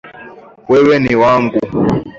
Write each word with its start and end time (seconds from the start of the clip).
Wewe 0.69 0.95
ni 0.99 1.15
wangu. 1.21 1.59